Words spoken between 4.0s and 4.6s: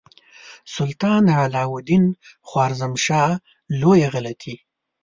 غلطي.